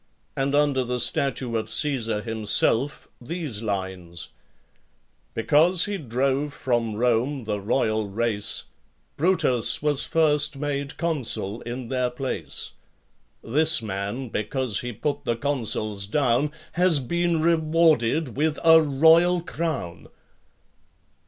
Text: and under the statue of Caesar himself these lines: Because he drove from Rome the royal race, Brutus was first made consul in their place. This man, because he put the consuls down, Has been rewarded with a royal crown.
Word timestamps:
and 0.35 0.55
under 0.55 0.83
the 0.83 0.99
statue 0.99 1.55
of 1.55 1.69
Caesar 1.69 2.23
himself 2.23 3.07
these 3.23 3.61
lines: 3.61 4.29
Because 5.35 5.85
he 5.85 5.99
drove 5.99 6.51
from 6.55 6.95
Rome 6.95 7.43
the 7.43 7.59
royal 7.61 8.09
race, 8.09 8.63
Brutus 9.15 9.83
was 9.83 10.03
first 10.03 10.57
made 10.57 10.97
consul 10.97 11.61
in 11.67 11.85
their 11.85 12.09
place. 12.09 12.71
This 13.43 13.83
man, 13.83 14.29
because 14.29 14.79
he 14.79 14.91
put 14.91 15.23
the 15.23 15.35
consuls 15.35 16.07
down, 16.07 16.51
Has 16.71 16.99
been 16.99 17.39
rewarded 17.39 18.35
with 18.35 18.57
a 18.63 18.81
royal 18.81 19.39
crown. 19.41 20.07